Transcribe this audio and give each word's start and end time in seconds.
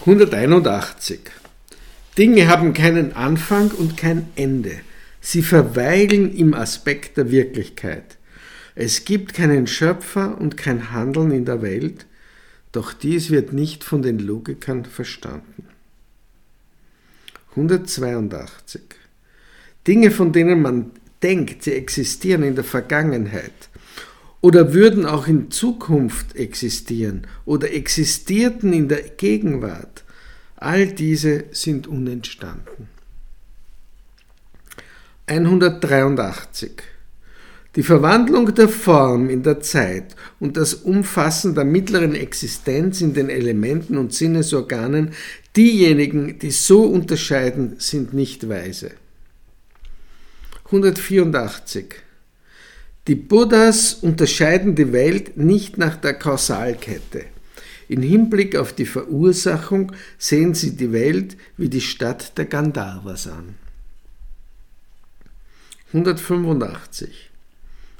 181. 0.00 1.20
Dinge 2.18 2.48
haben 2.48 2.74
keinen 2.74 3.14
Anfang 3.14 3.70
und 3.70 3.96
kein 3.96 4.28
Ende. 4.36 4.80
Sie 5.20 5.42
verweilen 5.42 6.34
im 6.36 6.52
Aspekt 6.54 7.16
der 7.16 7.30
Wirklichkeit. 7.30 8.18
Es 8.74 9.04
gibt 9.04 9.34
keinen 9.34 9.66
Schöpfer 9.66 10.38
und 10.38 10.56
kein 10.56 10.92
Handeln 10.92 11.30
in 11.30 11.44
der 11.44 11.62
Welt, 11.62 12.06
doch 12.72 12.92
dies 12.92 13.30
wird 13.30 13.52
nicht 13.52 13.84
von 13.84 14.02
den 14.02 14.18
Logikern 14.18 14.84
verstanden. 14.84 15.68
182. 17.50 18.82
Dinge, 19.86 20.10
von 20.10 20.32
denen 20.32 20.60
man 20.60 20.90
denkt, 21.22 21.62
sie 21.62 21.72
existieren 21.72 22.42
in 22.42 22.56
der 22.56 22.64
Vergangenheit 22.64 23.70
oder 24.44 24.74
würden 24.74 25.06
auch 25.06 25.26
in 25.26 25.50
Zukunft 25.50 26.36
existieren 26.36 27.26
oder 27.46 27.72
existierten 27.72 28.74
in 28.74 28.88
der 28.88 29.00
Gegenwart, 29.00 30.04
all 30.56 30.86
diese 30.86 31.44
sind 31.52 31.86
unentstanden. 31.86 32.90
183. 35.24 36.72
Die 37.74 37.82
Verwandlung 37.82 38.54
der 38.54 38.68
Form 38.68 39.30
in 39.30 39.42
der 39.42 39.60
Zeit 39.60 40.14
und 40.40 40.58
das 40.58 40.74
Umfassen 40.74 41.54
der 41.54 41.64
mittleren 41.64 42.14
Existenz 42.14 43.00
in 43.00 43.14
den 43.14 43.30
Elementen 43.30 43.96
und 43.96 44.12
Sinnesorganen, 44.12 45.14
diejenigen, 45.56 46.38
die 46.38 46.50
so 46.50 46.82
unterscheiden, 46.82 47.76
sind 47.78 48.12
nicht 48.12 48.46
weise. 48.46 48.90
184. 50.66 52.03
Die 53.06 53.16
Buddhas 53.16 53.94
unterscheiden 53.94 54.74
die 54.74 54.92
Welt 54.92 55.36
nicht 55.36 55.76
nach 55.76 55.96
der 55.96 56.14
Kausalkette. 56.14 57.26
In 57.86 58.00
Hinblick 58.00 58.56
auf 58.56 58.72
die 58.72 58.86
Verursachung 58.86 59.92
sehen 60.16 60.54
sie 60.54 60.74
die 60.74 60.90
Welt 60.92 61.36
wie 61.58 61.68
die 61.68 61.82
Stadt 61.82 62.38
der 62.38 62.46
Gandharvas 62.46 63.26
an. 63.26 63.56
185. 65.88 67.30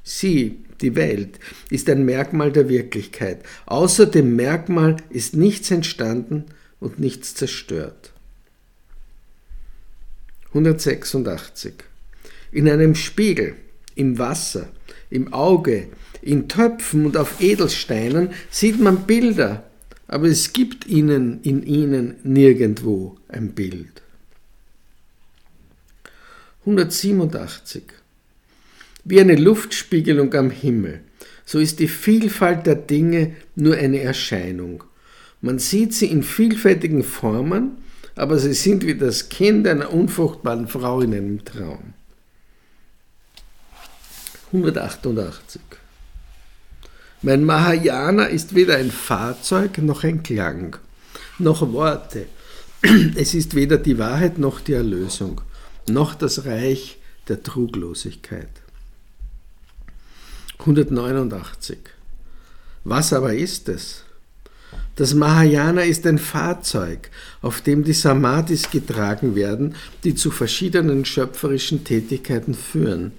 Sie, 0.03 0.65
die 0.81 0.97
Welt, 0.97 1.39
ist 1.69 1.89
ein 1.91 2.05
Merkmal 2.07 2.51
der 2.51 2.71
Wirklichkeit. 2.71 3.43
Außer 3.67 4.07
dem 4.07 4.37
Merkmal 4.37 4.97
ist 5.11 5.37
nichts 5.37 5.71
entstanden 5.71 6.47
und 6.81 6.99
nichts 6.99 7.35
zerstört. 7.35 8.13
186. 10.49 11.75
In 12.53 12.69
einem 12.69 12.95
Spiegel, 12.95 13.57
im 13.95 14.19
Wasser, 14.19 14.69
im 15.11 15.33
Auge, 15.33 15.89
in 16.23 16.49
Töpfen 16.49 17.07
und 17.07 17.17
auf 17.17 17.41
Edelsteinen 17.41 18.31
sieht 18.51 18.81
man 18.81 19.07
Bilder, 19.07 19.65
aber 20.09 20.27
es 20.27 20.53
gibt 20.53 20.87
ihnen 20.87 21.41
in 21.43 21.63
ihnen 21.63 22.17
nirgendwo 22.23 23.17
ein 23.29 23.53
Bild. 23.53 24.03
187. 26.61 27.83
Wie 29.05 29.21
eine 29.21 29.37
Luftspiegelung 29.37 30.33
am 30.35 30.51
Himmel, 30.51 31.01
so 31.45 31.59
ist 31.59 31.79
die 31.79 31.89
Vielfalt 31.89 32.67
der 32.67 32.77
Dinge 32.77 33.37
nur 33.55 33.77
eine 33.77 34.01
Erscheinung. 34.01 34.85
Man 35.43 35.59
sieht 35.59 35.93
sie 35.93 36.07
in 36.07 36.23
vielfältigen 36.23 37.03
Formen, 37.03 37.73
aber 38.15 38.39
sie 38.39 38.55
sind 38.55 38.87
wie 38.87 38.95
das 38.95 39.29
Kind 39.29 39.69
einer 39.69 39.93
unfruchtbaren 39.93 40.69
Frau 40.69 41.03
in 41.03 41.13
einem 41.13 41.45
Traum. 41.45 41.93
188. 44.55 45.61
Mein 47.23 47.43
Mahayana 47.43 48.27
ist 48.27 48.55
weder 48.55 48.77
ein 48.77 48.93
Fahrzeug 48.93 49.79
noch 49.79 50.05
ein 50.05 50.23
Klang, 50.23 50.77
noch 51.41 51.73
Worte. 51.73 52.27
Es 53.17 53.35
ist 53.35 53.57
weder 53.57 53.79
die 53.79 53.99
Wahrheit 53.99 54.39
noch 54.39 54.61
die 54.61 54.75
Erlösung, 54.75 55.41
noch 55.89 56.15
das 56.15 56.45
Reich 56.45 56.99
der 57.27 57.43
Truglosigkeit. 57.43 58.51
189. 60.61 61.79
Was 62.85 63.13
aber 63.13 63.35
ist 63.35 63.69
es? 63.69 64.05
Das 64.95 65.15
Mahayana 65.15 65.83
ist 65.83 66.07
ein 66.07 66.19
Fahrzeug, 66.19 67.11
auf 67.43 67.61
dem 67.61 67.83
die 67.83 67.93
Samadhis 67.93 68.71
getragen 68.71 69.35
werden, 69.35 69.75
die 70.05 70.15
zu 70.15 70.31
verschiedenen 70.31 71.05
schöpferischen 71.05 71.83
Tätigkeiten 71.83 72.55
führen. 72.55 73.13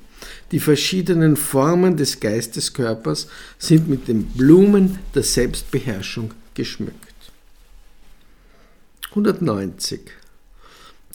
Die 0.52 0.60
verschiedenen 0.60 1.38
Formen 1.38 1.98
des 1.98 2.20
Geisteskörpers 2.20 3.28
sind 3.58 3.90
mit 3.90 4.08
den 4.08 4.26
Blumen 4.26 5.00
der 5.14 5.24
Selbstbeherrschung 5.24 6.32
geschmückt. 6.54 7.16
190. 9.10 10.02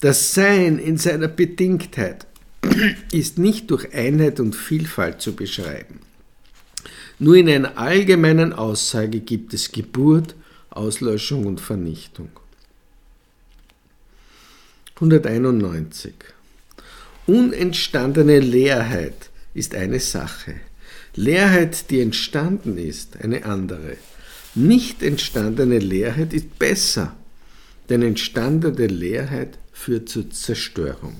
Das 0.01 0.33
Sein 0.33 0.79
in 0.79 0.97
seiner 0.97 1.27
Bedingtheit 1.27 2.25
ist 3.11 3.37
nicht 3.37 3.69
durch 3.71 3.93
Einheit 3.93 4.39
und 4.39 4.55
Vielfalt 4.55 5.21
zu 5.21 5.35
beschreiben. 5.35 5.99
Nur 7.19 7.35
in 7.35 7.47
einer 7.47 7.77
allgemeinen 7.77 8.51
Aussage 8.51 9.19
gibt 9.19 9.53
es 9.53 9.71
Geburt, 9.71 10.35
Auslöschung 10.71 11.45
und 11.45 11.61
Vernichtung. 11.61 12.29
191. 14.95 16.13
Unentstandene 17.27 18.39
Leerheit 18.39 19.29
ist 19.53 19.75
eine 19.75 19.99
Sache. 19.99 20.55
Leerheit, 21.15 21.89
die 21.89 22.01
entstanden 22.01 22.77
ist, 22.77 23.21
eine 23.21 23.45
andere. 23.45 23.97
Nicht 24.55 25.03
entstandene 25.03 25.79
Leerheit 25.79 26.33
ist 26.33 26.57
besser, 26.57 27.15
denn 27.89 28.01
entstandene 28.01 28.87
Leerheit 28.87 29.59
führt 29.71 30.09
zur 30.09 30.29
Zerstörung. 30.31 31.15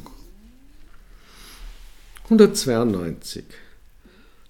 192. 2.24 3.44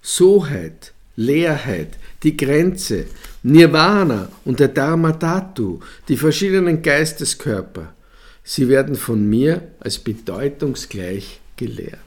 Soheit 0.00 0.92
Leerheit, 1.16 1.98
die 2.22 2.36
Grenze, 2.36 3.06
Nirvana 3.42 4.30
und 4.44 4.60
der 4.60 4.68
Dharma 4.68 5.12
Dhatu, 5.12 5.80
die 6.08 6.16
verschiedenen 6.16 6.80
Geisteskörper, 6.80 7.94
sie 8.42 8.68
werden 8.68 8.94
von 8.94 9.28
mir 9.28 9.68
als 9.80 9.98
bedeutungsgleich 9.98 11.41
gelehrt. 11.62 11.98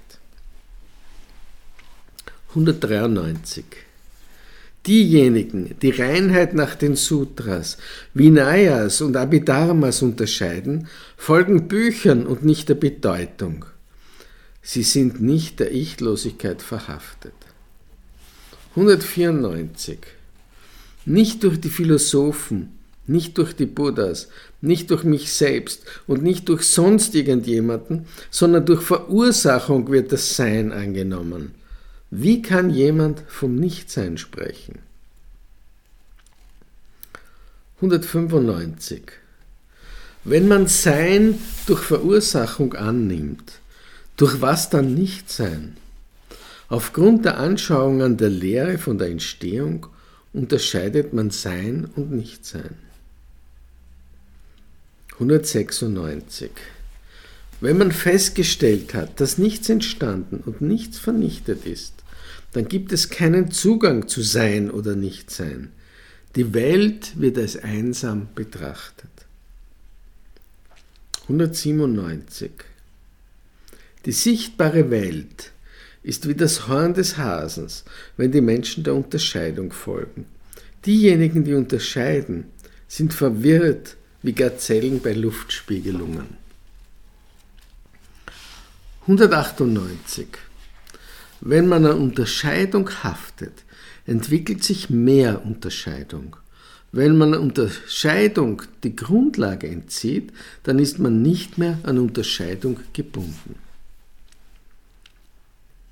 193. 2.50 3.66
Diejenigen, 4.86 5.76
die 5.82 5.90
Reinheit 5.90 6.54
nach 6.54 6.76
den 6.76 6.96
Sutras, 6.96 7.78
Vinayas 8.14 9.02
und 9.02 9.18
Abhidharmas 9.18 10.02
unterscheiden, 10.02 10.88
folgen 11.18 11.68
Büchern 11.68 12.28
und 12.28 12.46
nicht 12.46 12.70
der 12.70 12.76
Bedeutung. 12.76 13.66
Sie 14.62 14.84
sind 14.84 15.22
nicht 15.22 15.60
der 15.60 15.74
Ichlosigkeit 15.74 16.62
verhaftet. 16.62 17.34
194. 18.72 20.00
Nicht 21.06 21.44
durch 21.44 21.60
die 21.60 21.70
Philosophen, 21.70 22.78
nicht 23.08 23.38
durch 23.38 23.56
die 23.56 23.66
Buddhas, 23.66 24.30
nicht 24.62 24.90
durch 24.90 25.04
mich 25.04 25.32
selbst 25.34 25.84
und 26.08 26.24
nicht 26.24 26.50
durch 26.50 26.64
sonst 26.64 27.16
irgendjemanden, 27.16 28.08
sondern 28.32 28.66
durch 28.66 28.82
Verursachung 28.82 29.92
wird 29.92 30.12
das 30.12 30.36
Sein 30.36 30.72
angenommen. 30.72 31.54
Wie 32.10 32.42
kann 32.42 32.70
jemand 32.70 33.24
vom 33.28 33.56
Nichtsein 33.56 34.18
sprechen? 34.18 34.80
195. 37.78 39.04
Wenn 40.24 40.48
man 40.48 40.68
Sein 40.68 41.38
durch 41.68 41.82
Verursachung 41.82 42.74
annimmt, 42.74 43.60
durch 44.18 44.42
was 44.42 44.70
dann 44.70 44.94
Nichtsein? 44.94 45.78
Aufgrund 46.68 47.26
der 47.26 47.38
Anschauungen 47.38 48.18
der 48.18 48.30
Lehre 48.30 48.78
von 48.78 48.98
der 48.98 49.10
Entstehung 49.10 49.88
unterscheidet 50.34 51.14
man 51.14 51.30
Sein 51.30 51.90
und 51.96 52.12
Nichtsein. 52.12 52.85
196. 55.16 56.52
Wenn 57.62 57.78
man 57.78 57.92
festgestellt 57.92 58.94
hat, 58.94 59.20
dass 59.22 59.38
nichts 59.38 59.70
entstanden 59.70 60.44
und 60.46 60.62
nichts 60.62 61.00
vernichtet 61.00 61.66
ist, 61.66 61.94
dann 62.52 62.68
gibt 62.68 62.92
es 62.92 63.10
keinen 63.10 63.52
Zugang 63.52 64.08
zu 64.08 64.22
Sein 64.22 64.70
oder 64.70 64.96
Nichtsein. 64.96 65.72
Die 66.36 66.54
Welt 66.54 67.14
wird 67.20 67.38
als 67.38 67.56
einsam 67.56 68.28
betrachtet. 68.36 69.10
197. 71.24 72.52
Die 74.06 74.12
sichtbare 74.12 74.92
Welt 74.92 75.52
ist 76.04 76.28
wie 76.28 76.36
das 76.36 76.68
Horn 76.68 76.94
des 76.94 77.18
Hasens, 77.18 77.86
wenn 78.18 78.32
die 78.32 78.42
Menschen 78.42 78.84
der 78.84 78.96
Unterscheidung 78.96 79.72
folgen. 79.72 80.26
Diejenigen, 80.86 81.46
die 81.46 81.54
unterscheiden, 81.54 82.46
sind 82.88 83.14
verwirrt 83.14 83.96
wie 84.26 84.34
Gazellen 84.34 85.02
bei 85.02 85.14
Luftspiegelungen. 85.14 86.26
198. 89.02 90.28
Wenn 91.42 91.68
man 91.68 91.86
an 91.86 92.00
Unterscheidung 92.00 92.90
haftet, 93.04 93.54
entwickelt 94.08 94.64
sich 94.64 94.90
mehr 94.90 95.46
Unterscheidung. 95.46 96.38
Wenn 96.92 97.18
man 97.18 97.36
Unterscheidung 97.36 98.64
die 98.84 98.96
Grundlage 98.96 99.68
entzieht, 99.68 100.34
dann 100.64 100.80
ist 100.80 100.98
man 100.98 101.22
nicht 101.22 101.60
mehr 101.60 101.78
an 101.84 102.00
Unterscheidung 102.00 102.80
gebunden. 102.94 103.56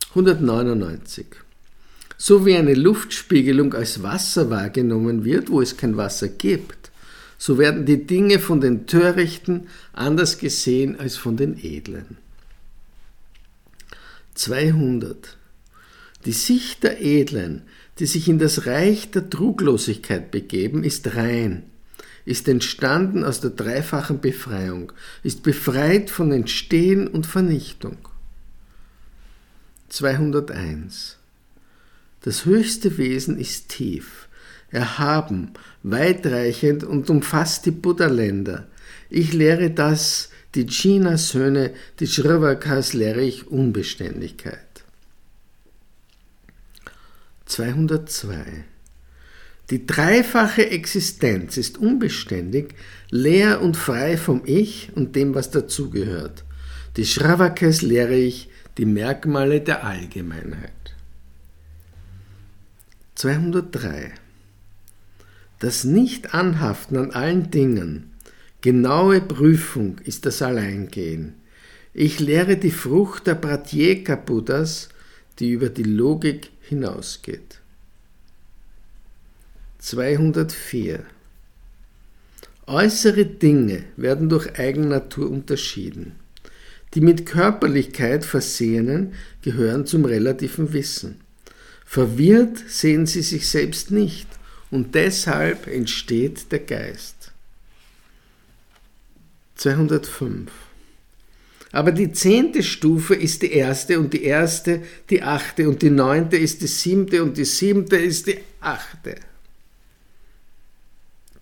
199. 0.09 1.27
So 2.17 2.47
wie 2.47 2.55
eine 2.55 2.73
Luftspiegelung 2.73 3.75
als 3.75 4.01
Wasser 4.01 4.49
wahrgenommen 4.49 5.23
wird, 5.23 5.51
wo 5.51 5.61
es 5.61 5.77
kein 5.77 5.97
Wasser 5.97 6.29
gibt, 6.29 6.82
so 7.45 7.57
werden 7.57 7.85
die 7.85 8.07
Dinge 8.07 8.39
von 8.39 8.61
den 8.61 8.87
Törichten 8.87 9.67
anders 9.91 10.37
gesehen 10.37 10.97
als 10.97 11.17
von 11.17 11.35
den 11.35 11.61
Edlen. 11.61 12.15
200. 14.35 15.35
Die 16.23 16.31
Sicht 16.31 16.83
der 16.83 17.01
Edlen, 17.01 17.63
die 17.99 18.05
sich 18.05 18.29
in 18.29 18.39
das 18.39 18.65
Reich 18.65 19.11
der 19.11 19.29
Truglosigkeit 19.29 20.31
begeben, 20.31 20.85
ist 20.85 21.17
rein, 21.17 21.63
ist 22.23 22.47
entstanden 22.47 23.25
aus 23.25 23.41
der 23.41 23.49
dreifachen 23.49 24.21
Befreiung, 24.21 24.93
ist 25.21 25.43
befreit 25.43 26.09
von 26.09 26.31
Entstehen 26.31 27.09
und 27.09 27.25
Vernichtung. 27.25 27.97
201. 29.89 31.17
Das 32.21 32.45
höchste 32.45 32.97
Wesen 32.97 33.37
ist 33.37 33.67
tief, 33.67 34.29
erhaben, 34.73 35.51
weitreichend 35.83 36.83
und 36.83 37.09
umfasst 37.09 37.65
die 37.65 37.71
Buddha-Länder. 37.71 38.67
Ich 39.09 39.33
lehre 39.33 39.69
das, 39.69 40.29
die 40.55 40.65
China-Söhne, 40.65 41.73
die 41.99 42.07
Shravakas 42.07 42.93
lehre 42.93 43.21
ich 43.21 43.47
Unbeständigkeit. 43.47 44.83
202. 47.45 48.65
Die 49.69 49.87
dreifache 49.87 50.69
Existenz 50.69 51.57
ist 51.57 51.77
unbeständig, 51.77 52.75
leer 53.09 53.61
und 53.61 53.77
frei 53.77 54.17
vom 54.17 54.41
Ich 54.45 54.91
und 54.95 55.15
dem, 55.15 55.35
was 55.35 55.51
dazugehört. 55.51 56.43
Die 56.97 57.05
Shravakes 57.05 57.81
lehre 57.81 58.15
ich 58.15 58.49
die 58.77 58.85
Merkmale 58.85 59.61
der 59.61 59.83
Allgemeinheit. 59.83 60.95
203. 63.15 64.13
Das 65.63 65.85
Nicht-Anhaften 65.85 66.97
an 66.97 67.11
allen 67.11 67.49
Dingen, 67.49 68.11
genaue 68.59 69.21
Prüfung 69.21 69.97
ist 70.03 70.25
das 70.25 70.41
Alleingehen. 70.41 71.35
Ich 71.93 72.19
lehre 72.19 72.57
die 72.57 72.69
Frucht 72.69 73.27
der 73.27 73.35
Pratyeka 73.35 74.17
Buddhas, 74.17 74.89
die 75.39 75.51
über 75.51 75.69
die 75.69 75.83
Logik 75.83 76.49
hinausgeht. 76.67 77.61
204. 79.79 81.05
Äußere 82.67 83.25
Dinge 83.25 83.85
werden 83.95 84.27
durch 84.27 84.59
Eigennatur 84.59 85.31
unterschieden. 85.31 86.19
Die 86.93 86.99
mit 86.99 87.25
Körperlichkeit 87.25 88.25
Versehenen 88.25 89.13
gehören 89.41 89.85
zum 89.85 90.03
relativen 90.03 90.73
Wissen. 90.73 91.21
Verwirrt 91.85 92.57
sehen 92.67 93.05
sie 93.05 93.21
sich 93.21 93.47
selbst 93.47 93.91
nicht 93.91 94.27
und 94.73 94.95
deshalb 94.95 95.67
entsteht 95.67 96.51
der 96.51 96.59
Geist. 96.59 97.31
205. 99.53 100.51
Aber 101.71 101.91
die 101.91 102.11
zehnte 102.11 102.63
Stufe 102.63 103.13
ist 103.13 103.43
die 103.43 103.51
erste 103.51 103.99
und 103.99 104.13
die 104.13 104.23
erste 104.23 104.81
die 105.11 105.21
achte 105.21 105.69
und 105.69 105.83
die 105.83 105.91
neunte 105.91 106.37
ist 106.37 106.63
die 106.63 106.67
siebte 106.67 107.21
und 107.21 107.37
die 107.37 107.45
siebte 107.45 107.97
ist 107.97 108.25
die 108.25 108.39
achte. 108.61 109.17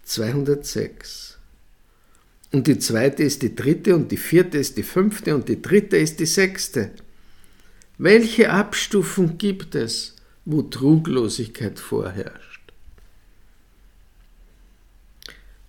206. 0.03 1.37
Und 2.51 2.67
die 2.67 2.79
zweite 2.79 3.23
ist 3.23 3.43
die 3.43 3.55
dritte 3.55 3.95
und 3.95 4.11
die 4.11 4.17
vierte 4.17 4.57
ist 4.57 4.75
die 4.75 4.83
fünfte 4.83 5.33
und 5.35 5.47
die 5.47 5.61
dritte 5.61 5.95
ist 5.95 6.19
die 6.19 6.25
sechste. 6.25 6.91
Welche 7.97 8.49
Abstufung 8.49 9.37
gibt 9.37 9.75
es, 9.75 10.17
wo 10.43 10.63
Truglosigkeit 10.63 11.79
vorherrscht? 11.79 12.50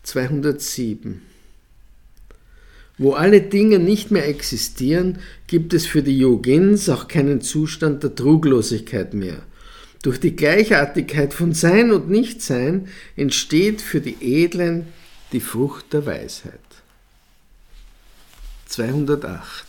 207. 0.02 1.22
Wo 2.99 3.12
alle 3.14 3.40
Dinge 3.40 3.78
nicht 3.78 4.10
mehr 4.10 4.28
existieren, 4.28 5.19
gibt 5.46 5.75
es 5.75 5.87
für 5.87 6.02
die 6.02 6.19
Yogins 6.19 6.88
auch 6.88 7.08
keinen 7.08 7.40
Zustand 7.40 8.02
der 8.02 8.14
Truglosigkeit 8.14 9.14
mehr. 9.14 9.43
Durch 10.02 10.19
die 10.19 10.37
Gleichartigkeit 10.37 11.32
von 11.32 11.52
Sein 11.54 11.93
und 11.93 12.10
Nichtsein 12.10 12.88
entsteht 13.16 13.81
für 13.81 14.00
die 14.00 14.16
Edlen 14.20 14.88
die 15.32 15.40
Frucht 15.40 15.93
der 15.93 16.06
Weisheit. 16.06 16.58
208. 18.66 19.66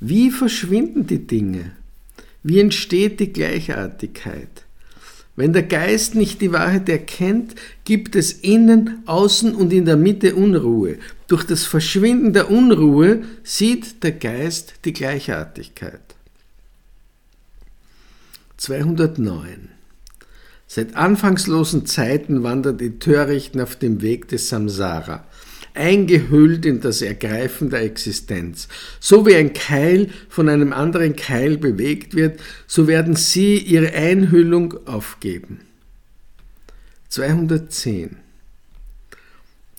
Wie 0.00 0.30
verschwinden 0.30 1.06
die 1.06 1.26
Dinge? 1.26 1.72
Wie 2.42 2.58
entsteht 2.58 3.20
die 3.20 3.32
Gleichartigkeit? 3.32 4.64
Wenn 5.40 5.54
der 5.54 5.62
Geist 5.62 6.16
nicht 6.16 6.42
die 6.42 6.52
Wahrheit 6.52 6.86
erkennt, 6.90 7.54
gibt 7.86 8.14
es 8.14 8.30
innen, 8.30 9.02
außen 9.06 9.54
und 9.54 9.72
in 9.72 9.86
der 9.86 9.96
Mitte 9.96 10.34
Unruhe. 10.34 10.98
Durch 11.28 11.44
das 11.44 11.64
Verschwinden 11.64 12.34
der 12.34 12.50
Unruhe 12.50 13.22
sieht 13.42 14.02
der 14.02 14.12
Geist 14.12 14.74
die 14.84 14.92
Gleichartigkeit. 14.92 16.02
209. 18.58 19.70
Seit 20.66 20.94
anfangslosen 20.94 21.86
Zeiten 21.86 22.42
wandern 22.42 22.76
die 22.76 22.98
Törichten 22.98 23.62
auf 23.62 23.76
dem 23.76 24.02
Weg 24.02 24.28
des 24.28 24.50
Samsara 24.50 25.24
eingehüllt 25.74 26.66
in 26.66 26.80
das 26.80 27.02
Ergreifen 27.02 27.70
der 27.70 27.82
Existenz. 27.82 28.68
So 28.98 29.26
wie 29.26 29.36
ein 29.36 29.52
Keil 29.52 30.08
von 30.28 30.48
einem 30.48 30.72
anderen 30.72 31.16
Keil 31.16 31.58
bewegt 31.58 32.14
wird, 32.14 32.40
so 32.66 32.86
werden 32.86 33.16
sie 33.16 33.58
ihre 33.58 33.92
Einhüllung 33.92 34.86
aufgeben. 34.86 35.60
210. 37.08 38.16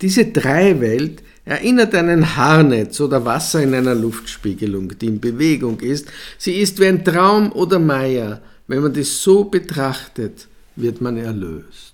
Diese 0.02 0.26
Dreiwelt 0.26 1.24
erinnert 1.46 1.94
an 1.96 2.10
ein 2.10 2.36
Haarnetz 2.36 3.00
oder 3.00 3.26
Wasser 3.26 3.62
in 3.62 3.74
einer 3.74 3.96
Luftspiegelung, 3.96 4.98
die 4.98 5.08
in 5.08 5.20
Bewegung 5.20 5.80
ist. 5.80 6.08
Sie 6.38 6.56
ist 6.56 6.80
wie 6.80 6.88
ein 6.88 7.04
Traum 7.04 7.52
oder 7.52 7.80
Meier. 7.80 8.42
Wenn 8.68 8.82
man 8.82 8.94
das 8.94 9.22
so 9.22 9.46
betrachtet, 9.46 10.48
wird 10.76 11.02
man 11.02 11.18
erlöst. 11.18 11.91